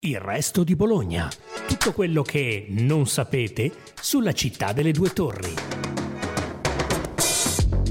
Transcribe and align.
Il 0.00 0.20
resto 0.20 0.62
di 0.62 0.76
Bologna. 0.76 1.28
Tutto 1.66 1.92
quello 1.92 2.22
che 2.22 2.66
non 2.68 3.08
sapete 3.08 3.72
sulla 4.00 4.30
città 4.30 4.72
delle 4.72 4.92
due 4.92 5.12
torri. 5.12 5.52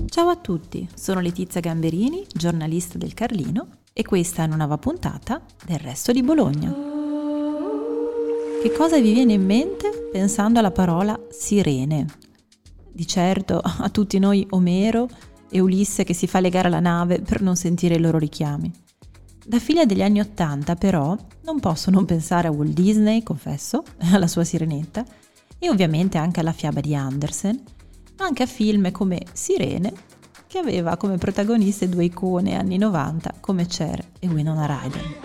Ciao 0.06 0.30
a 0.30 0.38
tutti, 0.38 0.88
sono 0.96 1.20
Letizia 1.20 1.60
Gamberini, 1.60 2.26
giornalista 2.34 2.98
del 2.98 3.14
Carlino 3.14 3.80
e 3.92 4.04
questa 4.04 4.44
è 4.44 4.46
una 4.46 4.56
nuova 4.56 4.78
puntata 4.78 5.42
del 5.66 5.80
resto 5.80 6.14
di 6.14 6.24
Bologna. 6.24 6.74
Che 8.62 8.72
cosa 8.72 9.02
vi 9.02 9.12
viene 9.12 9.34
in 9.34 9.44
mente 9.46 10.08
pensando 10.10 10.60
alla 10.60 10.72
parola 10.72 11.20
sirene? 11.30 12.06
Di 12.90 13.06
certo 13.06 13.60
a 13.62 13.90
tutti 13.90 14.18
noi 14.18 14.48
Omero 14.52 15.10
e 15.50 15.60
Ulisse 15.60 16.06
che 16.06 16.14
si 16.14 16.26
fa 16.26 16.40
legare 16.40 16.68
alla 16.68 16.80
nave 16.80 17.20
per 17.20 17.42
non 17.42 17.58
sentire 17.58 17.96
i 17.96 18.00
loro 18.00 18.18
richiami. 18.18 18.86
Da 19.50 19.60
figlia 19.60 19.86
degli 19.86 20.02
anni 20.02 20.20
Ottanta, 20.20 20.76
però, 20.76 21.16
non 21.44 21.62
posso 21.62 21.90
non 21.90 22.04
pensare 22.04 22.50
a 22.50 22.52
Walt 22.52 22.74
Disney, 22.74 23.24
confesso, 23.24 23.82
alla 24.12 24.28
sua 24.28 24.44
sirenetta, 24.44 25.06
e 25.58 25.70
ovviamente 25.70 26.18
anche 26.18 26.42
alla 26.42 26.52
fiaba 26.52 26.82
di 26.82 26.94
Andersen, 26.94 27.64
ma 28.18 28.26
anche 28.26 28.44
a 28.44 28.46
film 28.46 28.92
come 28.92 29.22
Sirene, 29.32 29.94
che 30.48 30.58
aveva 30.58 30.98
come 30.98 31.16
protagoniste 31.16 31.88
due 31.88 32.04
icone 32.04 32.56
anni 32.56 32.78
90 32.78 33.36
come 33.40 33.66
Cher 33.68 34.06
e 34.20 34.28
Winona 34.28 34.66
Ryder. 34.66 35.20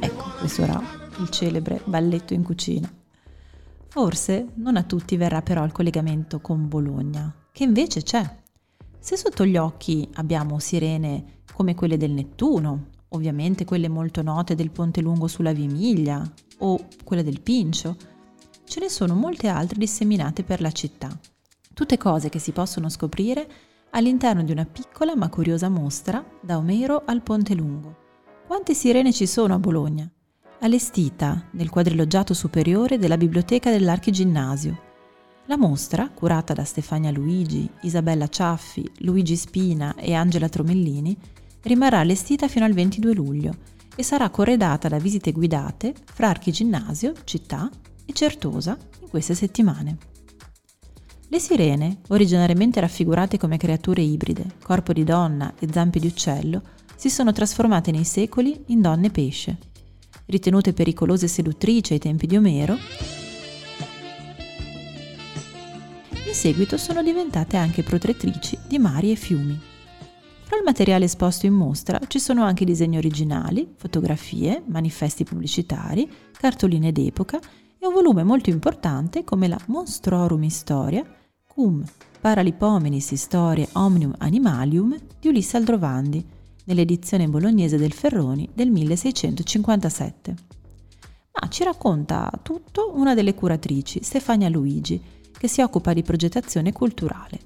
Ecco, 0.00 0.24
questo 0.40 0.62
era 0.62 0.82
il 1.20 1.30
celebre 1.30 1.80
balletto 1.84 2.34
in 2.34 2.42
cucina. 2.42 3.04
Forse 3.96 4.48
non 4.56 4.76
a 4.76 4.82
tutti 4.82 5.16
verrà 5.16 5.40
però 5.40 5.64
il 5.64 5.72
collegamento 5.72 6.42
con 6.42 6.68
Bologna, 6.68 7.34
che 7.50 7.64
invece 7.64 8.02
c'è. 8.02 8.42
Se 8.98 9.16
sotto 9.16 9.46
gli 9.46 9.56
occhi 9.56 10.06
abbiamo 10.16 10.58
sirene 10.58 11.44
come 11.54 11.74
quelle 11.74 11.96
del 11.96 12.10
Nettuno, 12.10 12.88
ovviamente 13.08 13.64
quelle 13.64 13.88
molto 13.88 14.20
note 14.20 14.54
del 14.54 14.70
Ponte 14.70 15.00
Lungo 15.00 15.28
sulla 15.28 15.54
Vimiglia 15.54 16.22
o 16.58 16.88
quelle 17.04 17.24
del 17.24 17.40
Pincio, 17.40 17.96
ce 18.66 18.80
ne 18.80 18.90
sono 18.90 19.14
molte 19.14 19.48
altre 19.48 19.78
disseminate 19.78 20.44
per 20.44 20.60
la 20.60 20.72
città. 20.72 21.08
Tutte 21.72 21.96
cose 21.96 22.28
che 22.28 22.38
si 22.38 22.52
possono 22.52 22.90
scoprire 22.90 23.48
all'interno 23.92 24.42
di 24.42 24.52
una 24.52 24.66
piccola 24.66 25.16
ma 25.16 25.30
curiosa 25.30 25.70
mostra 25.70 26.22
da 26.42 26.58
Omero 26.58 27.00
al 27.06 27.22
Ponte 27.22 27.54
Lungo. 27.54 27.96
Quante 28.46 28.74
sirene 28.74 29.10
ci 29.14 29.26
sono 29.26 29.54
a 29.54 29.58
Bologna? 29.58 30.06
Allestita 30.60 31.48
nel 31.52 31.70
quadriloggiato 31.70 32.34
superiore 32.34 32.98
della 32.98 33.16
biblioteca 33.16 33.70
dell'Archiginnasio. 33.70 34.84
La 35.46 35.56
mostra, 35.56 36.10
curata 36.10 36.54
da 36.54 36.64
Stefania 36.64 37.10
Luigi, 37.10 37.68
Isabella 37.82 38.28
Ciaffi, 38.28 38.88
Luigi 38.98 39.36
Spina 39.36 39.94
e 39.94 40.14
Angela 40.14 40.48
Tromellini, 40.48 41.16
rimarrà 41.62 42.00
allestita 42.00 42.48
fino 42.48 42.64
al 42.64 42.72
22 42.72 43.14
luglio 43.14 43.54
e 43.94 44.02
sarà 44.02 44.28
corredata 44.30 44.88
da 44.88 44.98
visite 44.98 45.32
guidate 45.32 45.94
fra 46.04 46.28
Archiginnasio, 46.28 47.12
città 47.24 47.70
e 48.04 48.12
Certosa 48.12 48.76
in 49.00 49.08
queste 49.08 49.34
settimane. 49.34 49.98
Le 51.28 51.38
sirene, 51.38 51.98
originariamente 52.08 52.80
raffigurate 52.80 53.36
come 53.36 53.56
creature 53.56 54.00
ibride, 54.00 54.54
corpo 54.62 54.92
di 54.92 55.04
donna 55.04 55.54
e 55.58 55.68
zampe 55.70 55.98
di 55.98 56.06
uccello, 56.06 56.62
si 56.96 57.10
sono 57.10 57.32
trasformate 57.32 57.90
nei 57.90 58.04
secoli 58.04 58.64
in 58.66 58.80
donne 58.80 59.10
pesce 59.10 59.74
ritenute 60.26 60.72
pericolose 60.72 61.28
seduttrici 61.28 61.92
ai 61.94 61.98
tempi 61.98 62.26
di 62.26 62.36
Omero, 62.36 62.76
in 66.26 66.34
seguito 66.34 66.76
sono 66.76 67.02
diventate 67.02 67.56
anche 67.56 67.82
protettrici 67.82 68.58
di 68.66 68.78
mari 68.78 69.12
e 69.12 69.16
fiumi. 69.16 69.58
Fra 70.42 70.56
il 70.56 70.64
materiale 70.64 71.06
esposto 71.06 71.46
in 71.46 71.54
mostra 71.54 72.00
ci 72.06 72.20
sono 72.20 72.44
anche 72.44 72.64
disegni 72.64 72.96
originali, 72.96 73.74
fotografie, 73.76 74.62
manifesti 74.66 75.24
pubblicitari, 75.24 76.08
cartoline 76.32 76.92
d'epoca 76.92 77.38
e 77.78 77.86
un 77.86 77.92
volume 77.92 78.22
molto 78.22 78.50
importante 78.50 79.24
come 79.24 79.48
la 79.48 79.58
Monstrorum 79.66 80.42
Historia 80.42 81.04
cum 81.56 81.82
Paralipomenis 82.20 83.12
Historiae 83.12 83.68
Omnium 83.72 84.14
Animalium 84.18 84.94
di 85.18 85.28
Ulisse 85.28 85.56
Aldrovandi, 85.56 86.22
nell'edizione 86.66 87.26
bolognese 87.26 87.76
del 87.76 87.92
Ferroni 87.92 88.48
del 88.54 88.70
1657. 88.70 90.34
Ma 91.40 91.48
ci 91.48 91.64
racconta 91.64 92.30
tutto 92.42 92.92
una 92.94 93.14
delle 93.14 93.34
curatrici, 93.34 94.02
Stefania 94.02 94.48
Luigi, 94.48 95.00
che 95.36 95.48
si 95.48 95.60
occupa 95.60 95.92
di 95.92 96.02
progettazione 96.02 96.72
culturale. 96.72 97.40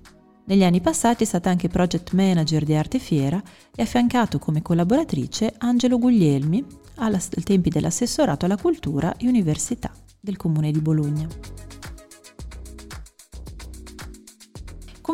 Negli 0.45 0.65
anni 0.65 0.81
passati 0.81 1.23
è 1.23 1.27
stata 1.27 1.49
anche 1.51 1.69
project 1.69 2.13
manager 2.13 2.65
di 2.65 2.75
Arte 2.75 2.99
Fiera 2.99 3.41
e 3.75 3.83
ha 3.83 3.85
affiancato 3.85 4.39
come 4.39 4.63
collaboratrice 4.63 5.55
Angelo 5.59 5.99
Guglielmi 5.99 6.65
ai 6.97 7.43
tempi 7.45 7.71
dell'assessorato 7.71 8.45
alla 8.45 8.57
cultura 8.57 9.17
e 9.17 9.27
università 9.27 9.93
del 10.21 10.37
comune 10.37 10.71
di 10.71 10.81
Bologna. 10.81 11.70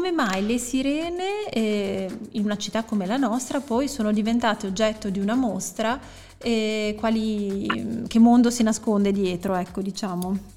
Come 0.07 0.13
mai 0.13 0.47
le 0.47 0.59
sirene 0.59 1.49
eh, 1.51 2.09
in 2.33 2.45
una 2.45 2.57
città 2.57 2.85
come 2.85 3.07
la 3.07 3.17
nostra 3.17 3.61
poi 3.61 3.89
sono 3.89 4.13
diventate 4.13 4.67
oggetto 4.67 5.11
di 5.11 5.19
una 5.19 5.35
mostra 5.35 5.99
e 6.39 6.95
quali, 6.97 8.05
che 8.07 8.19
mondo 8.19 8.51
si 8.51 8.63
nasconde 8.63 9.11
dietro, 9.11 9.57
ecco 9.57 9.81
diciamo. 9.81 10.55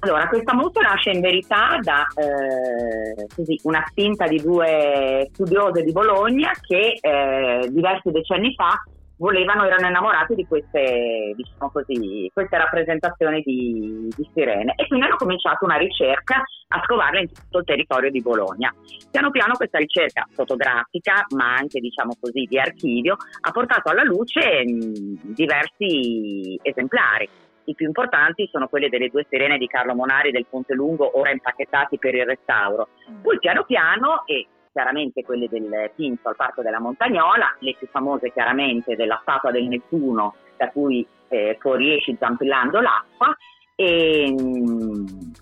Allora, 0.00 0.28
questa 0.28 0.54
mostra 0.54 0.82
nasce 0.82 1.10
in 1.10 1.20
verità 1.20 1.78
da 1.82 2.06
eh, 2.14 3.26
così, 3.34 3.58
una 3.64 3.84
spinta 3.88 4.26
di 4.26 4.40
due 4.40 5.28
studiose 5.32 5.82
di 5.82 5.92
Bologna 5.92 6.52
che 6.60 6.98
eh, 7.00 7.68
diversi 7.68 8.10
decenni 8.10 8.54
fa 8.54 8.80
volevano, 9.20 9.64
erano 9.64 9.86
innamorati 9.86 10.34
di 10.34 10.46
queste, 10.46 11.32
diciamo 11.36 11.70
così, 11.70 12.28
queste 12.32 12.56
rappresentazioni 12.56 13.42
di, 13.42 14.08
di, 14.16 14.30
sirene 14.32 14.72
e 14.76 14.88
quindi 14.88 15.06
hanno 15.06 15.16
cominciato 15.16 15.66
una 15.66 15.76
ricerca 15.76 16.42
a 16.68 16.82
scovarle 16.84 17.20
in 17.20 17.32
tutto 17.32 17.58
il 17.58 17.64
territorio 17.64 18.10
di 18.10 18.22
Bologna. 18.22 18.74
Piano 19.10 19.30
piano 19.30 19.56
questa 19.56 19.78
ricerca 19.78 20.26
fotografica, 20.32 21.26
ma 21.36 21.54
anche 21.54 21.80
diciamo 21.80 22.16
così 22.18 22.46
di 22.48 22.58
archivio, 22.58 23.16
ha 23.40 23.50
portato 23.50 23.90
alla 23.90 24.04
luce 24.04 24.64
mh, 24.64 25.34
diversi 25.34 26.58
esemplari. 26.62 27.28
I 27.64 27.74
più 27.74 27.86
importanti 27.86 28.48
sono 28.50 28.68
quelle 28.68 28.88
delle 28.88 29.10
due 29.10 29.26
sirene 29.28 29.58
di 29.58 29.66
Carlo 29.66 29.94
Monari 29.94 30.30
del 30.30 30.46
Ponte 30.48 30.72
Lungo, 30.72 31.18
ora 31.18 31.30
impacchettati 31.30 31.98
per 31.98 32.14
il 32.14 32.24
restauro. 32.24 32.88
Poi 33.20 33.38
piano 33.38 33.64
piano, 33.64 34.24
e 34.24 34.46
chiaramente 34.72 35.22
quelle 35.22 35.48
del 35.48 35.90
Pinto 35.94 36.28
al 36.28 36.36
Parco 36.36 36.62
della 36.62 36.80
Montagnola, 36.80 37.56
le 37.60 37.74
più 37.78 37.86
famose 37.88 38.32
chiaramente 38.32 38.96
della 38.96 39.18
statua 39.22 39.50
del 39.50 39.66
Nettuno 39.66 40.34
da 40.56 40.68
cui 40.70 41.06
eh, 41.28 41.56
fuoriesci 41.60 42.16
zampillando 42.18 42.80
l'acqua 42.80 43.34
e, 43.74 44.34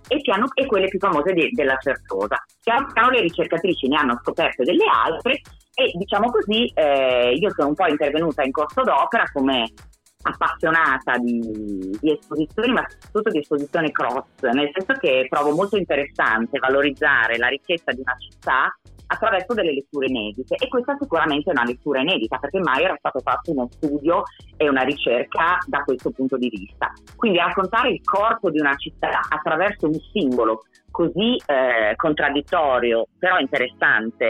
e, 0.09 0.21
piano, 0.21 0.47
e, 0.55 0.66
quelle 0.66 0.87
più 0.87 0.99
famose 0.99 1.33
de, 1.33 1.49
della 1.53 1.77
Certosa. 1.78 2.37
Piano 2.62 2.87
piano 2.93 3.11
le 3.11 3.21
ricercatrici 3.21 3.89
ne 3.89 3.97
hanno 3.97 4.19
scoperte 4.22 4.65
delle 4.65 4.84
altre 4.84 5.41
e 5.75 5.93
diciamo 5.95 6.31
così 6.31 6.71
eh, 6.75 7.33
io 7.34 7.50
sono 7.53 7.69
un 7.69 7.75
po' 7.75 7.87
intervenuta 7.87 8.43
in 8.43 8.50
corso 8.50 8.83
d'opera 8.83 9.25
come 9.33 9.72
appassionata 10.21 11.16
di, 11.19 11.97
di, 12.00 12.12
esposizioni, 12.12 12.72
ma 12.72 12.84
soprattutto 12.89 13.31
di 13.31 13.39
esposizioni 13.39 13.93
cross, 13.93 14.25
nel 14.41 14.71
senso 14.72 14.93
che 15.00 15.27
trovo 15.28 15.55
molto 15.55 15.77
interessante 15.77 16.59
valorizzare 16.59 17.39
la 17.39 17.49
ricchezza 17.49 17.93
di 17.93 18.00
una 18.00 18.16
città 18.19 18.77
attraverso 19.08 19.54
delle 19.54 19.72
letture 19.72 20.06
inedite 20.06 20.54
e 20.54 20.69
questa 20.69 20.96
sicuramente 21.00 21.50
è 21.50 21.52
una 21.52 21.64
lettura 21.64 22.00
inedita 22.00 22.38
perché 22.38 22.60
mai 22.60 22.84
era 22.84 22.96
stato 22.98 23.20
fatto 23.20 23.50
uno 23.50 23.69
studio 23.70 24.22
e 24.56 24.69
una 24.69 24.82
ricerca 24.82 25.58
da 25.66 25.82
questo 25.82 26.10
punto 26.10 26.36
di 26.36 26.48
vista. 26.48 26.92
Quindi 27.16 27.38
raccontare 27.38 27.91
il 27.91 28.02
corpo 28.02 28.50
di 28.50 28.60
una 28.60 28.76
città 28.76 29.20
attraverso 29.28 29.86
un 29.86 29.94
simbolo 30.12 30.64
così 30.91 31.36
eh, 31.47 31.94
contraddittorio, 31.97 33.06
però 33.18 33.38
interessante, 33.38 34.27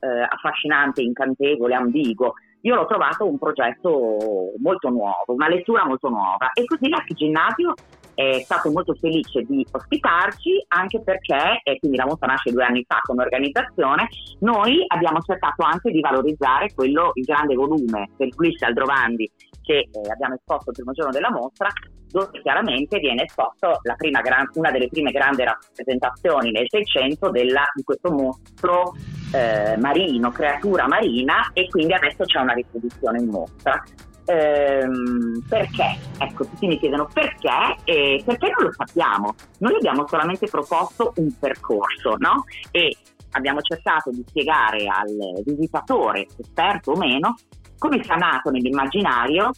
eh, 0.00 0.26
affascinante, 0.28 1.02
incantevole, 1.02 1.74
ambiguo, 1.74 2.34
io 2.62 2.74
l'ho 2.74 2.86
trovato 2.86 3.26
un 3.26 3.38
progetto 3.38 4.52
molto 4.58 4.88
nuovo, 4.88 5.34
una 5.34 5.48
lettura 5.48 5.84
molto 5.84 6.08
nuova 6.08 6.52
e 6.52 6.64
così 6.64 6.88
l'Archiginnasio 6.88 7.74
è 8.14 8.40
stato 8.40 8.70
molto 8.70 8.94
felice 8.94 9.42
di 9.42 9.66
ospitarci 9.70 10.64
anche 10.68 11.00
perché, 11.02 11.60
e 11.62 11.78
quindi 11.78 11.96
la 11.96 12.06
mostra 12.06 12.26
nasce 12.26 12.50
due 12.50 12.64
anni 12.64 12.84
fa 12.86 13.00
come 13.02 13.22
organizzazione, 13.22 14.08
noi 14.40 14.84
abbiamo 14.86 15.20
cercato 15.20 15.64
anche 15.64 15.90
di 15.90 16.00
valorizzare 16.00 16.72
quello, 16.74 17.12
il 17.14 17.24
grande 17.24 17.54
volume 17.54 18.10
del 18.16 18.32
Ulisse 18.36 18.66
Aldrovandi 18.66 19.30
che 19.62 19.88
eh, 19.90 20.10
abbiamo 20.10 20.34
esposto 20.34 20.70
il 20.70 20.76
primo 20.76 20.92
giorno 20.92 21.12
della 21.12 21.30
mostra, 21.30 21.68
dove 22.08 22.40
chiaramente 22.42 22.98
viene 22.98 23.24
esposto 23.24 23.78
gran, 24.20 24.48
una 24.54 24.70
delle 24.70 24.88
prime 24.88 25.12
grandi 25.12 25.44
rappresentazioni 25.44 26.50
nel 26.50 26.66
Seicento 26.68 27.30
di 27.30 27.82
questo 27.84 28.10
mostro 28.10 28.94
eh, 29.32 29.76
marino, 29.78 30.30
creatura 30.30 30.86
marina, 30.86 31.50
e 31.54 31.68
quindi 31.68 31.94
adesso 31.94 32.24
c'è 32.24 32.40
una 32.40 32.52
riproduzione 32.52 33.20
in 33.20 33.28
mostra 33.28 33.82
Ehm, 34.24 35.42
perché? 35.48 35.98
Ecco, 36.18 36.44
tutti 36.46 36.66
mi 36.66 36.78
chiedono 36.78 37.08
perché 37.12 37.76
e 37.84 38.22
perché 38.24 38.52
non 38.56 38.66
lo 38.66 38.72
sappiamo. 38.72 39.34
Noi 39.58 39.74
abbiamo 39.74 40.06
solamente 40.06 40.46
proposto 40.46 41.12
un 41.16 41.36
percorso, 41.38 42.16
no? 42.18 42.44
E 42.70 42.96
abbiamo 43.32 43.60
cercato 43.60 44.10
di 44.10 44.24
spiegare 44.26 44.86
al 44.86 45.42
visitatore, 45.44 46.26
esperto 46.38 46.92
o 46.92 46.96
meno, 46.96 47.34
come 47.78 48.02
sia 48.02 48.16
nato 48.16 48.50
nell'immaginario 48.50 49.50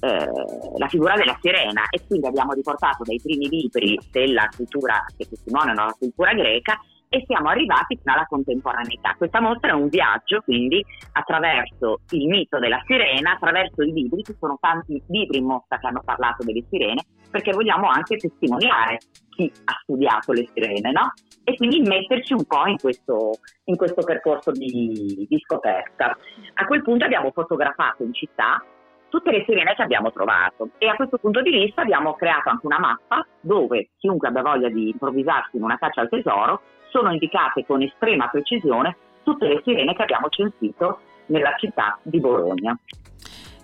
eh, 0.00 0.28
la 0.76 0.88
figura 0.88 1.14
della 1.14 1.36
sirena 1.40 1.82
e 1.88 2.04
quindi 2.06 2.26
abbiamo 2.26 2.52
riportato 2.52 3.04
dai 3.04 3.20
primi 3.22 3.48
libri 3.48 3.98
della 4.10 4.48
cultura 4.54 5.04
che 5.16 5.28
testimoniano 5.28 5.84
la 5.86 5.96
cultura 5.98 6.32
greca 6.32 6.78
e 7.12 7.24
siamo 7.26 7.50
arrivati 7.50 7.98
fino 7.98 8.14
alla 8.14 8.24
contemporaneità. 8.24 9.14
Questa 9.18 9.38
mostra 9.38 9.72
è 9.72 9.74
un 9.74 9.88
viaggio 9.88 10.40
quindi 10.40 10.82
attraverso 11.12 12.00
il 12.12 12.26
mito 12.26 12.58
della 12.58 12.82
sirena, 12.86 13.32
attraverso 13.32 13.82
i 13.82 13.92
libri, 13.92 14.22
ci 14.22 14.34
sono 14.40 14.56
tanti 14.58 15.02
libri 15.08 15.36
in 15.36 15.44
mostra 15.44 15.78
che 15.78 15.88
hanno 15.88 16.00
parlato 16.02 16.42
delle 16.42 16.64
sirene, 16.70 17.04
perché 17.30 17.52
vogliamo 17.52 17.86
anche 17.86 18.16
testimoniare 18.16 18.96
chi 19.28 19.52
ha 19.66 19.78
studiato 19.82 20.32
le 20.32 20.48
sirene, 20.54 20.90
no? 20.90 21.12
E 21.44 21.54
quindi 21.56 21.80
metterci 21.80 22.32
un 22.32 22.46
po' 22.46 22.64
in 22.64 22.78
questo, 22.78 23.32
in 23.64 23.76
questo 23.76 24.02
percorso 24.04 24.50
di, 24.50 25.26
di 25.28 25.38
scoperta. 25.44 26.16
A 26.54 26.64
quel 26.64 26.82
punto 26.82 27.04
abbiamo 27.04 27.30
fotografato 27.30 28.04
in 28.04 28.14
città 28.14 28.64
tutte 29.10 29.30
le 29.30 29.44
sirene 29.46 29.74
che 29.74 29.82
abbiamo 29.82 30.10
trovato 30.10 30.70
e 30.78 30.88
a 30.88 30.94
questo 30.94 31.18
punto 31.18 31.42
di 31.42 31.50
vista 31.50 31.82
abbiamo 31.82 32.14
creato 32.14 32.48
anche 32.48 32.64
una 32.64 32.78
mappa 32.78 33.26
dove 33.42 33.90
chiunque 33.98 34.28
abbia 34.28 34.40
voglia 34.40 34.70
di 34.70 34.88
improvvisarsi 34.88 35.58
in 35.58 35.64
una 35.64 35.76
caccia 35.76 36.00
al 36.00 36.08
tesoro 36.08 36.62
sono 36.92 37.10
indicate 37.10 37.64
con 37.66 37.82
estrema 37.82 38.28
precisione 38.28 38.96
tutte 39.24 39.48
le 39.48 39.60
sirene 39.64 39.94
che 39.94 40.02
abbiamo 40.02 40.28
censito 40.28 41.00
nella 41.26 41.54
città 41.58 41.98
di 42.02 42.20
Bologna. 42.20 42.78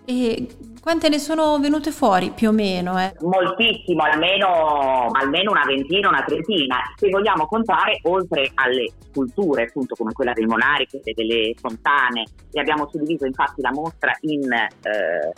E 0.04 0.46
quante 0.80 1.10
ne 1.10 1.18
sono 1.18 1.58
venute 1.58 1.90
fuori 1.90 2.30
più 2.30 2.48
o 2.48 2.52
meno? 2.52 2.98
Eh? 2.98 3.12
Moltissimo, 3.20 4.04
almeno, 4.04 5.08
almeno, 5.12 5.50
una 5.50 5.64
ventina, 5.66 6.08
una 6.08 6.24
trentina. 6.24 6.76
Se 6.96 7.10
vogliamo 7.10 7.44
contare, 7.44 8.00
oltre 8.04 8.50
alle 8.54 8.90
sculture, 9.10 9.64
appunto 9.64 9.94
come 9.94 10.12
quella 10.12 10.32
dei 10.32 10.46
monari, 10.46 10.88
quelle 10.88 11.12
delle 11.14 11.52
fontane, 11.60 12.24
e 12.50 12.58
abbiamo 12.58 12.88
suddiviso 12.88 13.26
infatti 13.26 13.60
la 13.60 13.70
mostra 13.70 14.12
in 14.20 14.50
eh, 14.50 15.32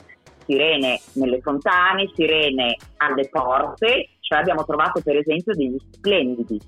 sirene 0.44 1.00
nelle 1.14 1.40
fontane, 1.40 2.08
sirene 2.14 2.76
alle 2.98 3.28
porte, 3.28 4.10
cioè 4.20 4.38
abbiamo 4.38 4.64
trovato 4.64 5.00
per 5.02 5.16
esempio 5.16 5.52
degli 5.52 5.78
splendidi 5.90 6.60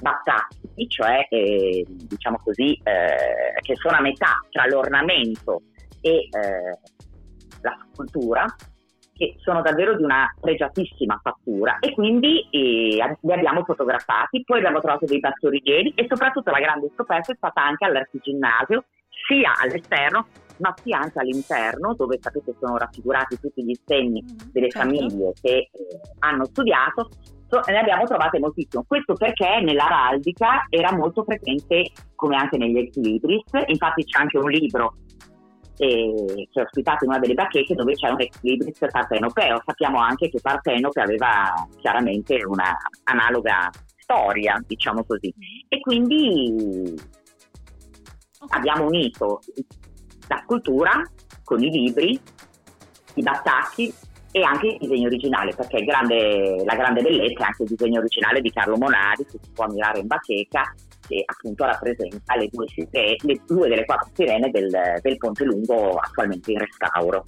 battati, 0.00 0.88
cioè 0.88 1.26
eh, 1.28 1.84
diciamo 1.88 2.40
così, 2.42 2.74
eh, 2.82 3.60
che 3.60 3.74
sono 3.76 3.96
a 3.96 4.00
metà 4.00 4.40
tra 4.50 4.66
l'ornamento 4.66 5.62
e 6.00 6.28
eh, 6.30 6.78
la 7.60 7.76
scultura, 7.92 8.44
che 9.14 9.36
sono 9.38 9.62
davvero 9.62 9.96
di 9.96 10.02
una 10.02 10.26
pregiatissima 10.40 11.20
fattura 11.22 11.78
e 11.78 11.92
quindi 11.92 12.48
eh, 12.50 13.16
li 13.20 13.32
abbiamo 13.32 13.62
fotografati, 13.64 14.42
poi 14.44 14.58
abbiamo 14.58 14.80
trovato 14.80 15.06
dei 15.06 15.20
bassorilievi 15.20 15.92
e 15.94 16.06
soprattutto 16.08 16.50
la 16.50 16.60
grande 16.60 16.90
scoperta 16.94 17.32
è 17.32 17.36
stata 17.36 17.62
anche 17.62 17.84
all'artiginnasio, 17.84 18.84
sia 19.26 19.52
all'esterno 19.60 20.26
ma 20.58 20.74
sia 20.82 20.98
anche 20.98 21.18
all'interno, 21.18 21.94
dove 21.94 22.18
sapete 22.20 22.54
sono 22.58 22.76
raffigurati 22.76 23.38
tutti 23.40 23.64
gli 23.64 23.74
segni 23.84 24.22
mm, 24.22 24.50
delle 24.52 24.70
certo. 24.70 24.88
famiglie 24.88 25.32
che 25.40 25.56
eh, 25.56 25.70
hanno 26.20 26.44
studiato, 26.46 27.08
ne 27.66 27.78
abbiamo 27.78 28.04
trovate 28.04 28.38
moltissimo. 28.38 28.84
Questo 28.86 29.14
perché 29.14 29.60
nell'araldica 29.60 30.66
era 30.70 30.94
molto 30.94 31.24
presente, 31.24 31.90
come 32.14 32.36
anche 32.36 32.56
negli 32.56 32.78
ex 32.78 32.96
libris, 32.96 33.44
infatti 33.66 34.04
c'è 34.04 34.20
anche 34.20 34.38
un 34.38 34.50
libro 34.50 34.94
eh, 35.76 36.48
che 36.50 36.60
è 36.60 36.64
ospitato 36.64 37.04
in 37.04 37.10
una 37.10 37.18
delle 37.18 37.34
bacchette 37.34 37.74
dove 37.74 37.94
c'è 37.94 38.08
un 38.08 38.20
ex 38.20 38.40
libris 38.40 38.78
partenopeo. 38.78 39.62
Sappiamo 39.64 39.98
anche 39.98 40.28
che 40.28 40.38
Partenope 40.40 41.00
aveva 41.00 41.52
chiaramente 41.80 42.38
una 42.46 42.76
analoga 43.04 43.70
storia, 43.96 44.62
diciamo 44.66 45.04
così. 45.04 45.32
E 45.68 45.80
quindi 45.80 46.94
abbiamo 48.48 48.86
unito 48.86 49.40
la 50.28 50.40
scultura 50.42 51.02
con 51.44 51.62
i 51.62 51.70
libri, 51.70 52.20
i 53.14 53.22
battacchi 53.22 53.92
e 54.32 54.42
anche 54.42 54.66
il 54.66 54.78
disegno 54.80 55.06
originale, 55.06 55.54
perché 55.54 55.84
grande, 55.84 56.64
la 56.64 56.74
grande 56.74 57.02
bellezza 57.02 57.42
è 57.42 57.46
anche 57.46 57.62
il 57.64 57.68
disegno 57.68 57.98
originale 57.98 58.40
di 58.40 58.50
Carlo 58.50 58.76
Monari, 58.76 59.24
che 59.24 59.38
si 59.42 59.50
può 59.54 59.64
ammirare 59.64 60.00
in 60.00 60.06
bacheca, 60.06 60.74
che 61.06 61.22
appunto 61.24 61.64
rappresenta 61.64 62.36
le 62.36 62.48
due, 62.50 62.64
le 62.90 63.40
due 63.46 63.68
delle 63.68 63.84
quattro 63.84 64.10
sirene 64.14 64.50
del, 64.50 64.70
del 65.02 65.16
Ponte 65.18 65.44
Lungo 65.44 65.96
attualmente 65.96 66.50
in 66.50 66.58
restauro. 66.58 67.24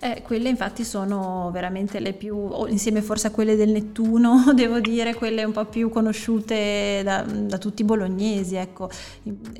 Eh, 0.00 0.22
quelle 0.22 0.48
infatti 0.48 0.84
sono 0.84 1.50
veramente 1.52 2.00
le 2.00 2.12
più, 2.12 2.50
insieme 2.68 3.02
forse 3.02 3.28
a 3.28 3.30
quelle 3.30 3.56
del 3.56 3.70
Nettuno, 3.70 4.52
devo 4.54 4.80
dire, 4.80 5.14
quelle 5.14 5.44
un 5.44 5.52
po' 5.52 5.64
più 5.64 5.88
conosciute 5.88 7.02
da, 7.04 7.22
da 7.22 7.58
tutti 7.58 7.82
i 7.82 7.84
bolognesi, 7.84 8.56
ecco, 8.56 8.88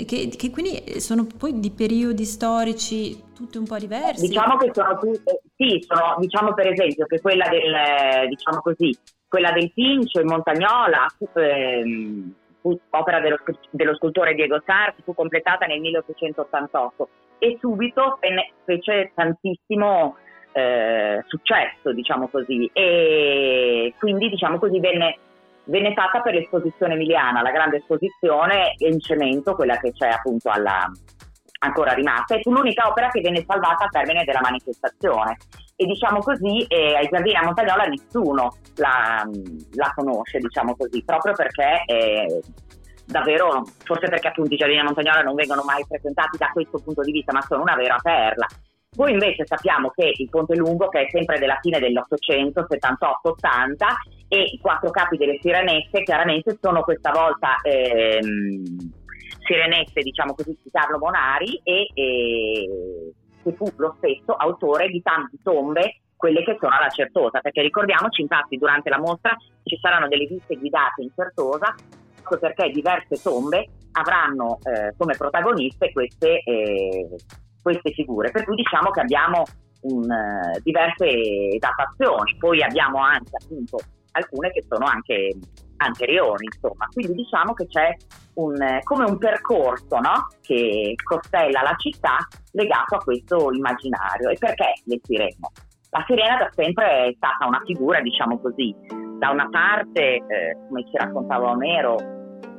che, 0.07 0.29
che, 0.37 0.51
quindi 0.51 1.01
sono 1.01 1.27
poi 1.37 1.61
di 1.61 1.71
periodi 1.71 2.25
storici 2.25 3.31
tutti 3.35 3.59
un 3.59 3.67
po' 3.67 3.79
diversi. 3.79 4.29
Diciamo 4.29 4.57
che 4.57 4.71
sono 4.73 4.99
tutte, 4.99 5.43
sì, 5.57 5.85
sono, 5.87 6.17
diciamo 6.19 6.55
per 6.55 6.69
esempio 6.69 7.07
che 7.07 7.21
quella 7.21 7.49
del, 7.49 8.29
diciamo 8.29 8.61
così, 8.61 8.97
quella 9.29 9.53
del 9.53 9.73
Pincio 9.73 10.21
in 10.21 10.27
Montagnola, 10.27 11.07
ehm, 11.35 12.35
opera 12.91 13.21
dello, 13.21 13.39
dello, 13.71 13.95
scultore 13.97 14.35
Diego 14.35 14.63
Sarti, 14.65 15.03
fu 15.03 15.15
completata 15.15 15.67
nel 15.67 15.81
1888 15.81 17.09
e 17.39 17.57
subito 17.61 18.19
fece 18.65 19.13
tantissimo 19.15 20.17
eh, 20.53 21.25
successo, 21.27 21.93
diciamo 21.93 22.29
così, 22.29 22.71
e 22.73 23.95
quindi 23.99 24.29
diciamo 24.29 24.59
così 24.59 24.79
venne, 24.79 25.19
venne, 25.65 25.93
fatta 25.93 26.21
per 26.21 26.35
l'esposizione 26.35 26.95
emiliana, 26.95 27.43
la 27.43 27.51
grande 27.51 27.79
esposizione 27.79 28.75
in 28.79 29.01
cemento, 29.01 29.55
quella 29.55 29.77
che 29.77 29.93
c'è 29.93 30.09
appunto 30.09 30.51
alla, 30.51 30.91
ancora 31.61 31.93
rimasta, 31.93 32.37
e 32.37 32.43
fu 32.43 32.53
l'unica 32.53 32.89
opera 32.89 33.09
che 33.09 33.21
venne 33.21 33.45
salvata 33.47 33.85
al 33.85 33.91
termine 33.91 34.25
della 34.25 34.41
manifestazione. 34.43 35.37
E 35.83 35.87
diciamo 35.87 36.21
così, 36.21 36.63
eh, 36.69 36.95
ai 36.95 37.09
Giardini 37.09 37.35
a 37.35 37.43
Montagnola 37.43 37.85
nessuno 37.87 38.55
la, 38.77 39.29
la, 39.73 39.93
conosce, 39.97 40.39
diciamo 40.39 40.77
così, 40.77 41.03
proprio 41.05 41.33
perché 41.33 41.83
eh, 41.87 42.41
davvero, 43.05 43.65
forse 43.83 44.07
perché 44.07 44.29
appunto 44.29 44.55
i 44.55 44.57
Giardini 44.57 44.79
a 44.79 44.85
Montagnola 44.85 45.23
non 45.23 45.35
vengono 45.35 45.63
mai 45.65 45.85
presentati 45.89 46.39
da 46.39 46.51
questo 46.53 46.79
punto 46.79 47.03
di 47.03 47.11
vista, 47.11 47.33
ma 47.33 47.43
sono 47.43 47.63
una 47.63 47.75
vera 47.75 47.97
perla. 48.01 48.47
Poi 48.95 49.11
invece 49.11 49.45
sappiamo 49.45 49.91
che 49.91 50.13
il 50.15 50.29
Ponte 50.31 50.55
Lungo, 50.55 50.87
che 50.87 51.01
è 51.01 51.11
sempre 51.11 51.41
della 51.41 51.59
fine 51.61 51.81
dell'Ottocento, 51.81 52.65
78-80, 52.71 53.75
e 54.29 54.41
i 54.41 54.59
quattro 54.61 54.91
capi 54.91 55.17
delle 55.17 55.39
Sirenette 55.41 56.05
chiaramente 56.05 56.59
sono 56.61 56.83
questa 56.83 57.11
volta 57.11 57.57
ehm, 57.61 58.63
Sirenette, 59.45 60.01
diciamo 60.01 60.33
così, 60.35 60.57
di 60.63 60.71
Carlo 60.71 60.99
Monari 60.99 61.61
e, 61.65 61.89
e 61.93 63.13
che 63.43 63.53
fu 63.53 63.71
lo 63.77 63.95
stesso 63.99 64.33
autore 64.33 64.89
di 64.89 65.03
tante 65.03 65.37
tombe 65.43 66.01
quelle 66.17 66.45
che 66.45 66.57
sono 66.61 66.77
alla 66.77 66.89
Certosa, 66.89 67.41
perché 67.41 67.63
ricordiamoci 67.63 68.23
infatti 68.23 68.57
durante 68.57 68.91
la 68.91 68.99
mostra 68.99 69.37
ci 69.65 69.77
saranno 69.81 70.07
delle 70.09 70.27
visite 70.27 70.57
guidate 70.57 71.03
in 71.03 71.11
Certosa 71.15 71.75
proprio 72.23 72.39
perché 72.39 72.71
diverse 72.71 73.21
tombe 73.21 73.67
avranno 73.93 74.59
eh, 74.63 74.95
come 74.97 75.17
protagoniste 75.17 75.93
queste, 75.93 76.41
eh, 76.41 77.09
queste, 77.61 77.93
figure, 77.93 78.31
per 78.31 78.45
cui 78.45 78.55
diciamo 78.55 78.91
che 78.91 79.01
abbiamo 79.01 79.43
un, 79.83 80.05
uh, 80.05 80.61
diverse 80.63 81.59
datazioni, 81.59 82.37
poi 82.39 82.63
abbiamo 82.63 82.99
anche 83.01 83.37
appunto 83.43 83.79
alcune 84.13 84.51
che 84.53 84.65
sono 84.69 84.87
anche 84.87 85.35
anteriori, 85.85 86.45
insomma, 86.45 86.87
quindi 86.93 87.15
diciamo 87.15 87.53
che 87.55 87.67
c'è 87.67 87.95
un, 88.35 88.57
come 88.83 89.05
un 89.05 89.19
percorso 89.19 89.99
no? 89.99 90.29
che 90.41 90.95
costella 91.03 91.63
la 91.63 91.75
città 91.77 92.17
legato 92.53 92.97
a 92.97 92.99
questo 92.99 93.51
immaginario. 93.53 94.31
E 94.31 94.37
perché 94.39 94.73
le 94.85 95.01
sirene? 95.03 95.37
La 95.91 96.05
sirena 96.07 96.37
da 96.39 96.51
sempre 96.55 97.09
è 97.09 97.13
stata 97.17 97.47
una 97.47 97.61
figura, 97.67 98.01
diciamo 98.01 98.41
così, 98.41 98.75
da 99.19 99.31
una 99.31 99.49
parte, 99.51 100.17
eh, 100.17 100.57
come 100.69 100.85
ci 100.89 100.97
raccontava 100.97 101.51
Omero, 101.51 101.97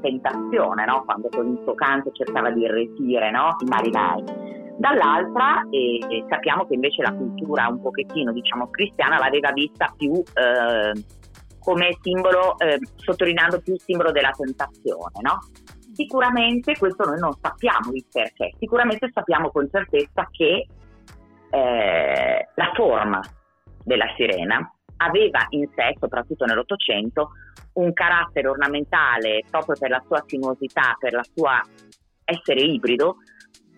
tentazione, 0.01 0.86
no? 0.86 1.03
quando 1.03 1.30
con 1.30 1.48
il 1.48 1.60
suo 1.63 1.74
canto 1.74 2.12
cercava 2.12 2.51
di 2.51 2.62
irretire 2.62 3.32
no? 3.32 3.56
i 3.60 3.65
marinai. 3.65 4.24
Dall'altra 4.77 5.65
eh, 5.70 6.25
sappiamo 6.30 6.65
che 6.65 6.74
invece 6.74 7.01
la 7.01 7.13
cultura 7.13 7.68
un 7.68 7.82
pochettino 7.82 8.32
diciamo 8.32 8.70
cristiana 8.70 9.20
l'aveva 9.20 9.51
vista 9.51 9.94
più 9.96 10.13
eh, 10.13 10.92
come 11.63 11.98
simbolo, 12.01 12.58
eh, 12.60 12.77
sottolineando 12.96 13.62
più 13.62 13.74
il 13.74 13.82
simbolo 13.82 14.12
della 14.12 14.32
tentazione, 14.32 15.22
no? 15.22 15.39
Sicuramente 15.93 16.75
questo 16.77 17.05
noi 17.05 17.20
non 17.20 17.34
sappiamo 17.39 17.91
il 17.93 18.05
perché, 18.12 18.51
sicuramente 18.60 19.10
sappiamo 19.13 19.50
con 19.50 19.70
certezza 19.72 20.27
che 20.29 20.67
eh, 21.50 22.48
la 22.53 22.72
forma 22.74 23.22
della 23.84 24.12
sirena 24.15 24.72
aveva 24.98 25.46
in 25.50 25.67
sé, 25.75 25.96
soprattutto 26.00 26.46
nell'Ottocento, 26.46 27.29
un 27.74 27.93
carattere 27.93 28.48
ornamentale 28.48 29.43
proprio 29.50 29.75
per 29.79 29.89
la 29.89 30.03
sua 30.05 30.24
sinuosità, 30.25 30.96
per 31.00 31.13
la 31.13 31.25
sua 31.34 31.62
essere 32.25 32.62
ibrido, 32.62 33.17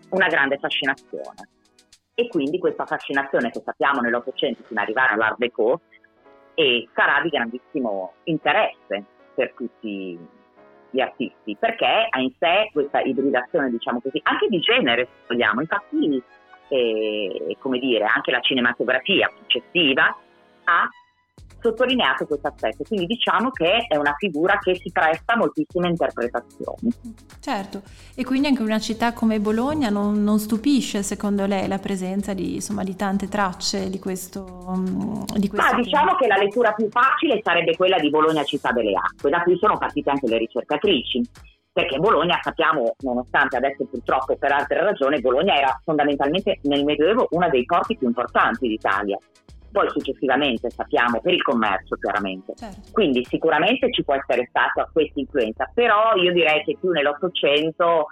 una 0.10 0.28
grande 0.28 0.58
fascinazione. 0.58 1.50
e 2.18 2.30
quindi 2.30 2.60
questa 2.60 2.86
fascinazione 2.86 3.50
che 3.50 3.62
sappiamo 3.64 4.00
nell'Ottocento 4.00 4.64
fino 4.64 4.80
ad 4.80 4.86
arrivare 4.86 5.14
all'Art 5.14 5.38
Deco 5.38 5.82
e 6.56 6.88
sarà 6.94 7.22
di 7.22 7.30
grandissimo 7.30 8.14
interesse 8.24 9.04
per 9.36 9.54
tutti 9.54 10.18
gli 10.90 11.00
artisti 11.02 11.56
perché 11.60 12.08
ha 12.10 12.20
in 12.20 12.32
sé 12.40 12.70
questa 12.72 13.02
ibridazione 13.02 13.70
diciamo 13.70 14.00
così 14.02 14.20
anche 14.24 14.48
di 14.48 14.60
genere 14.60 15.06
se 15.06 15.12
vogliamo. 15.28 15.62
Infatti 15.62 16.24
eh, 16.70 17.58
come 17.60 17.80
dire 17.80 18.06
anche 18.06 18.32
la 18.32 18.40
cinematografia 18.40 19.30
successiva 19.38 20.18
ha 20.64 20.90
sottolineato 21.66 22.28
questo 22.28 22.48
aspetto, 22.48 22.84
quindi 22.88 23.08
diciamo 23.08 23.50
che 23.50 23.86
è 23.88 23.96
una 23.98 24.14
figura 24.18 24.60
che 24.60 24.76
si 24.76 24.92
presta 24.92 25.34
a 25.34 25.38
moltissime 25.38 25.88
interpretazioni. 25.88 26.94
Certo, 27.40 27.82
e 28.14 28.24
quindi 28.24 28.48
anche 28.48 28.62
una 28.62 28.80
città 28.80 29.14
come 29.14 29.40
Bologna 29.40 29.90
non, 29.90 30.24
non 30.24 30.38
stupisce 30.38 31.02
secondo 31.02 31.46
lei 31.48 31.68
la 31.68 31.80
presenza 31.80 32.34
di, 32.34 32.56
insomma, 32.56 32.84
di 32.84 32.96
tante 32.96 33.28
tracce 33.28 33.90
di 33.90 34.00
questo... 34.00 34.76
Mm, 34.78 35.24
di 35.38 35.48
questo 35.48 35.72
Ma 35.72 35.82
diciamo 35.82 36.16
che 36.16 36.28
la 36.28 36.38
lettura 36.38 36.74
più 36.74 36.88
facile 36.90 37.42
sarebbe 37.44 37.76
quella 37.76 37.98
di 37.98 38.10
Bologna 38.10 38.44
città 38.44 38.72
delle 38.72 38.94
acque, 38.94 39.32
da 39.32 39.42
cui 39.42 39.58
sono 39.58 39.78
partite 39.78 40.12
anche 40.12 40.28
le 40.28 40.38
ricercatrici. 40.38 41.22
Perché 41.76 41.98
Bologna 41.98 42.40
sappiamo, 42.42 42.96
nonostante 43.00 43.58
adesso 43.58 43.84
purtroppo 43.84 44.38
per 44.38 44.50
altre 44.54 44.82
ragioni, 44.82 45.20
Bologna 45.20 45.56
era 45.56 45.78
fondamentalmente 45.84 46.60
nel 46.64 46.86
Medioevo 46.86 47.28
uno 47.32 47.50
dei 47.50 47.66
porti 47.66 47.98
più 47.98 48.08
importanti 48.08 48.70
d'Italia 48.70 49.20
poi 49.76 49.90
successivamente 49.90 50.70
sappiamo 50.70 51.20
per 51.20 51.34
il 51.34 51.42
commercio 51.42 51.98
chiaramente. 51.98 52.54
Certo. 52.56 52.92
Quindi 52.94 53.26
sicuramente 53.26 53.92
ci 53.92 54.06
può 54.06 54.14
essere 54.14 54.48
stata 54.48 54.90
questa 54.90 55.20
influenza, 55.20 55.70
però 55.74 56.16
io 56.16 56.32
direi 56.32 56.64
che 56.64 56.78
più 56.80 56.92
nell'Ottocento 56.92 58.08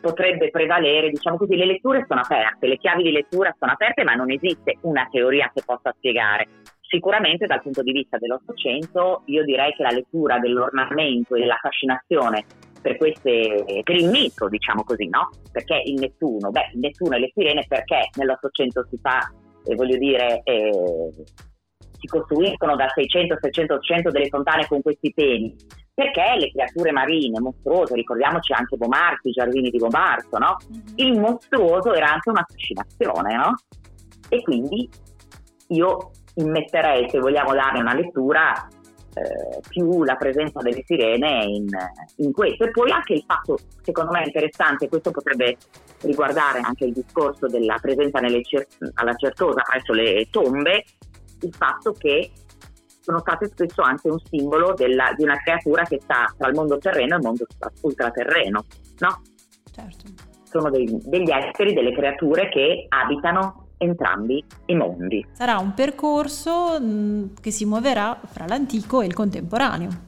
potrebbe 0.00 0.50
prevalere, 0.50 1.10
diciamo 1.10 1.36
così, 1.36 1.56
le 1.56 1.66
letture 1.66 2.04
sono 2.06 2.20
aperte, 2.20 2.68
le 2.68 2.76
chiavi 2.76 3.02
di 3.02 3.10
lettura 3.10 3.52
sono 3.58 3.72
aperte, 3.72 4.04
ma 4.04 4.14
non 4.14 4.30
esiste 4.30 4.76
una 4.82 5.08
teoria 5.10 5.50
che 5.52 5.62
possa 5.66 5.92
spiegare. 5.96 6.46
Sicuramente 6.82 7.46
dal 7.46 7.62
punto 7.62 7.82
di 7.82 7.90
vista 7.90 8.16
dell'Ottocento 8.16 9.22
io 9.26 9.42
direi 9.42 9.74
che 9.74 9.82
la 9.82 9.90
lettura 9.90 10.38
dell'ornamento 10.38 11.34
e 11.34 11.40
della 11.40 11.58
fascinazione 11.60 12.44
per, 12.80 12.96
queste, 12.96 13.82
per 13.82 13.96
il 13.96 14.08
mito, 14.08 14.48
diciamo 14.48 14.84
così, 14.84 15.08
no? 15.08 15.30
Perché 15.50 15.82
il 15.84 15.98
Nettuno? 15.98 16.52
Beh, 16.52 16.70
il 16.74 16.78
Nettuno 16.78 17.16
e 17.16 17.18
le 17.18 17.32
sirene 17.34 17.64
perché 17.66 18.08
nell'Ottocento 18.14 18.86
si 18.88 18.96
fa 19.02 19.28
eh, 19.64 19.74
voglio 19.74 19.96
dire, 19.96 20.40
eh, 20.44 21.10
si 21.98 22.06
costruiscono 22.06 22.76
da 22.76 22.88
600, 22.94 23.38
700, 23.40 23.74
800 23.74 24.10
delle 24.10 24.28
fontane 24.28 24.66
con 24.66 24.82
questi 24.82 25.12
temi, 25.12 25.54
perché 25.92 26.36
le 26.38 26.50
creature 26.52 26.92
marine 26.92 27.40
mostruose, 27.40 27.94
ricordiamoci 27.94 28.52
anche 28.52 28.76
Bomarzo, 28.76 29.28
i 29.28 29.32
giardini 29.32 29.70
di 29.70 29.78
Bomarzo, 29.78 30.38
no? 30.38 30.56
Mm-hmm. 30.70 30.82
Il 30.96 31.18
mostruoso 31.18 31.92
era 31.92 32.12
anche 32.12 32.30
una 32.30 32.46
fascinazione, 32.48 33.36
no? 33.36 33.54
E 34.28 34.42
quindi 34.42 34.88
io 35.68 36.10
immetterei, 36.34 37.08
se 37.08 37.18
vogliamo 37.18 37.52
dare 37.52 37.80
una 37.80 37.94
lettura, 37.94 38.68
eh, 39.18 39.60
più 39.68 40.04
la 40.04 40.16
presenza 40.16 40.60
delle 40.60 40.82
sirene 40.84 41.44
in, 41.44 41.66
in, 42.16 42.32
questo. 42.32 42.64
E 42.64 42.70
poi 42.70 42.90
anche 42.90 43.14
il 43.14 43.24
fatto, 43.26 43.58
secondo 43.82 44.12
me 44.12 44.24
interessante, 44.24 44.88
questo 44.88 45.10
potrebbe 45.10 45.56
riguardare 46.02 46.60
anche 46.60 46.86
il 46.86 46.92
discorso 46.92 47.46
della 47.46 47.78
presenza 47.80 48.20
cer- 48.42 48.68
alla 48.94 49.14
certosa 49.14 49.62
presso 49.62 49.92
le 49.92 50.28
tombe, 50.30 50.84
il 51.40 51.54
fatto 51.54 51.92
che 51.92 52.30
sono 53.00 53.20
state 53.20 53.46
spesso 53.46 53.82
anche 53.82 54.08
un 54.10 54.18
simbolo 54.18 54.74
della, 54.74 55.14
di 55.16 55.24
una 55.24 55.36
creatura 55.36 55.82
che 55.84 55.98
sta 56.02 56.32
tra 56.36 56.48
il 56.48 56.54
mondo 56.54 56.78
terreno 56.78 57.14
e 57.14 57.18
il 57.18 57.24
mondo 57.24 57.46
ultraterreno, 57.82 58.64
no? 58.98 59.22
Certo. 59.72 60.04
Sono 60.44 60.70
dei, 60.70 60.86
degli 61.04 61.30
esseri, 61.30 61.72
delle 61.72 61.92
creature 61.92 62.48
che 62.48 62.86
abitano 62.88 63.67
entrambi 63.78 64.44
i 64.66 64.74
mondi. 64.74 65.26
Sarà 65.32 65.58
un 65.58 65.72
percorso 65.74 66.78
che 67.40 67.50
si 67.50 67.64
muoverà 67.64 68.18
fra 68.24 68.46
l'antico 68.46 69.00
e 69.00 69.06
il 69.06 69.14
contemporaneo. 69.14 70.06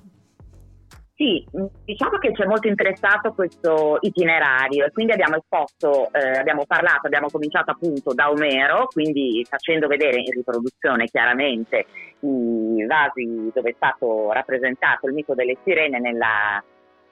Sì, 1.21 1.47
diciamo 1.85 2.17
che 2.17 2.33
c'è 2.33 2.47
molto 2.47 2.67
interessato 2.67 3.35
questo 3.35 3.99
itinerario 4.00 4.87
e 4.87 4.91
quindi 4.91 5.12
abbiamo 5.12 5.37
esposto, 5.37 6.11
eh, 6.12 6.39
abbiamo 6.39 6.65
parlato, 6.67 7.09
abbiamo 7.09 7.29
cominciato 7.29 7.73
appunto 7.73 8.15
da 8.15 8.31
Omero, 8.31 8.87
quindi 8.87 9.47
facendo 9.47 9.87
vedere 9.87 10.19
in 10.21 10.33
riproduzione 10.33 11.05
chiaramente 11.05 11.85
i 12.21 12.87
vasi 12.87 13.50
dove 13.53 13.69
è 13.69 13.75
stato 13.77 14.33
rappresentato 14.33 15.09
il 15.09 15.12
mito 15.12 15.35
delle 15.35 15.59
sirene 15.62 16.00
nella, 16.00 16.65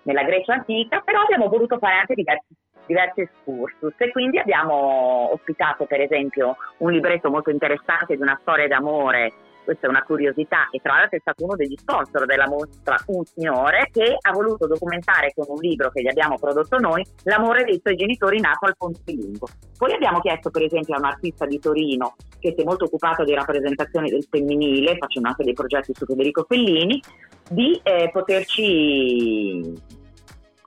nella 0.05 0.23
Grecia 0.23 0.55
antica, 0.55 1.03
però 1.05 1.21
abbiamo 1.21 1.49
voluto 1.49 1.77
fare 1.77 1.99
anche 1.99 2.15
diversi 2.15 2.55
diversi 2.89 3.21
excursus 3.21 3.93
e 3.99 4.11
quindi 4.11 4.39
abbiamo 4.39 5.33
ospitato 5.33 5.85
per 5.85 6.01
esempio 6.01 6.57
un 6.79 6.91
libretto 6.91 7.31
molto 7.31 7.51
interessante 7.51 8.17
di 8.17 8.23
una 8.23 8.39
storia 8.41 8.67
d'amore 8.67 9.33
questa 9.69 9.87
è 9.87 9.91
una 9.91 10.03
curiosità 10.03 10.71
e 10.71 10.81
tra 10.81 10.95
l'altro 10.95 11.19
è 11.19 11.21
stato 11.21 11.45
uno 11.45 11.55
degli 11.55 11.77
sponsor 11.77 12.25
della 12.25 12.49
mostra 12.49 12.97
un 13.09 13.23
signore 13.27 13.91
che 13.93 14.17
ha 14.19 14.33
voluto 14.33 14.67
documentare 14.67 15.35
con 15.35 15.45
un 15.47 15.59
libro 15.61 15.91
che 15.91 16.01
gli 16.01 16.09
abbiamo 16.09 16.39
prodotto 16.39 16.79
noi 16.79 17.05
l'amore 17.25 17.65
dei 17.65 17.79
suoi 17.83 17.95
genitori 17.95 18.41
nato 18.41 18.65
al 18.65 18.77
Ponte 18.79 19.13
Lungo. 19.13 19.47
Poi 19.77 19.93
abbiamo 19.93 20.21
chiesto 20.21 20.49
per 20.49 20.63
esempio 20.63 20.95
a 20.95 20.99
un 21.01 21.05
artista 21.05 21.45
di 21.45 21.59
Torino 21.59 22.17
che 22.39 22.55
si 22.57 22.63
è 22.63 22.65
molto 22.65 22.87
occupato 22.87 23.25
di 23.25 23.35
rappresentazioni 23.35 24.09
del 24.09 24.27
femminile, 24.31 24.97
facendo 24.97 25.29
anche 25.29 25.45
dei 25.45 25.53
progetti 25.53 25.93
su 25.93 26.07
Federico 26.07 26.47
Fellini, 26.49 27.03
di 27.51 27.79
eh, 27.83 28.09
poterci 28.11 29.75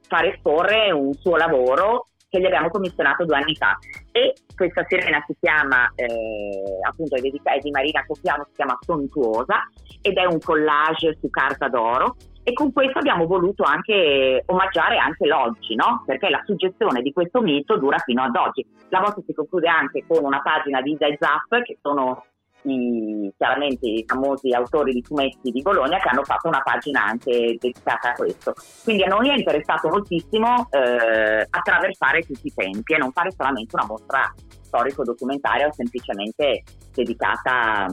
fare 0.08 0.34
esporre 0.36 0.92
un 0.92 1.14
suo 1.14 1.38
lavoro 1.38 2.10
che 2.32 2.40
gli 2.40 2.46
abbiamo 2.46 2.70
commissionato 2.70 3.26
due 3.26 3.36
anni 3.36 3.56
fa 3.56 3.78
e 4.12 4.34
questa 4.56 4.86
sirena 4.88 5.22
si 5.28 5.36
chiama 5.38 5.92
eh, 5.96 6.80
appunto 6.88 7.18
è, 7.18 7.20
dedicata, 7.20 7.58
è 7.58 7.60
di 7.60 7.72
Marina 7.72 8.06
Coppiano, 8.08 8.46
si 8.48 8.56
chiama 8.56 8.78
Sontuosa 8.80 9.70
ed 10.02 10.16
è 10.16 10.24
un 10.24 10.40
collage 10.40 11.18
su 11.20 11.30
carta 11.30 11.68
d'oro 11.68 12.16
e 12.44 12.54
con 12.54 12.72
questo 12.72 13.00
abbiamo 13.00 13.28
voluto 13.28 13.64
anche 13.64 14.44
omaggiare 14.48 14.98
anche 14.98 15.28
l'oggi, 15.28 15.76
no? 15.76 16.04
Perché 16.06 16.30
la 16.30 16.42
suggestione 16.46 17.02
di 17.02 17.12
questo 17.12 17.42
mito 17.42 17.78
dura 17.78 17.98
fino 18.00 18.24
ad 18.24 18.36
oggi. 18.36 18.66
La 18.90 19.00
mostra 19.00 19.22
si 19.26 19.34
conclude 19.34 19.68
anche 19.68 20.04
con 20.08 20.24
una 20.24 20.42
pagina 20.42 20.82
di 20.82 20.94
Isa 20.94 21.06
e 21.06 21.18
Zapp, 21.20 21.62
che 21.64 21.78
sono 21.82 22.24
i, 22.64 23.32
chiaramente 23.38 23.88
i 23.88 24.04
famosi 24.06 24.52
autori 24.54 24.94
di 24.94 25.04
fumetti 25.04 25.52
di 25.52 25.62
Bologna 25.62 26.00
che 26.00 26.10
hanno 26.10 26.24
fatto 26.24 26.48
una 26.48 26.62
pagina 26.62 27.06
anche 27.06 27.58
dedicata 27.60 28.12
a 28.12 28.14
questo. 28.14 28.54
Quindi 28.84 29.04
a 29.04 29.08
noi 29.08 29.30
è 29.30 29.36
interessato 29.36 29.90
moltissimo 29.90 30.68
eh, 30.70 31.48
attraversare 31.50 32.22
tutti 32.22 32.48
i 32.48 32.54
tempi 32.54 32.94
e 32.94 32.98
non 32.98 33.12
fare 33.12 33.32
solamente 33.32 33.76
una 33.76 33.86
mostra 33.86 34.34
storico-documentaria 34.62 35.68
o 35.68 35.74
semplicemente 35.74 36.64
dedicata 36.94 37.88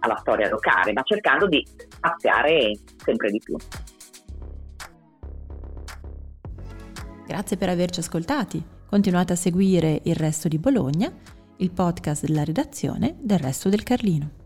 alla 0.00 0.16
storia 0.16 0.48
locale, 0.48 0.92
ma 0.92 1.02
cercando 1.02 1.46
di 1.46 1.66
spaziare 1.88 2.72
sempre 2.96 3.30
di 3.30 3.40
più. 3.42 3.56
Grazie 7.26 7.56
per 7.56 7.68
averci 7.68 8.00
ascoltati. 8.00 8.62
Continuate 8.88 9.32
a 9.32 9.36
seguire 9.36 10.00
il 10.04 10.14
resto 10.14 10.48
di 10.48 10.58
Bologna 10.58 11.10
il 11.62 11.70
podcast 11.70 12.26
della 12.26 12.42
redazione 12.42 13.14
del 13.20 13.38
Resto 13.38 13.68
del 13.68 13.84
Carlino. 13.84 14.41